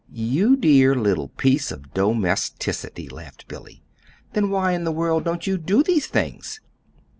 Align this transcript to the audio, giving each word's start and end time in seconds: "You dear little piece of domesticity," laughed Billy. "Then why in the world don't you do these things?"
"You 0.11 0.55
dear 0.55 0.95
little 0.95 1.27
piece 1.27 1.71
of 1.71 1.93
domesticity," 1.93 3.07
laughed 3.07 3.47
Billy. 3.47 3.83
"Then 4.33 4.49
why 4.49 4.71
in 4.71 4.83
the 4.83 4.91
world 4.91 5.23
don't 5.25 5.45
you 5.45 5.59
do 5.59 5.83
these 5.83 6.07
things?" 6.07 6.59